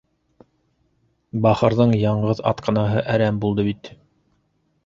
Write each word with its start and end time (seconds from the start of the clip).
—Бахырҙың 1.47 1.93
яңғыҙ 2.05 2.43
атҡынаһы 2.53 3.07
әрәм 3.17 3.39
булды 3.45 3.67
бит. 3.73 3.93